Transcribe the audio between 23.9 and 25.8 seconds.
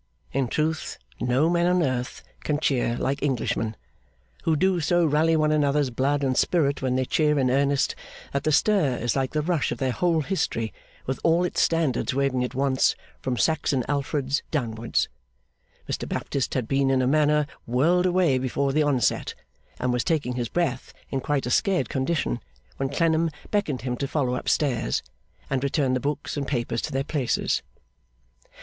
to follow up stairs, and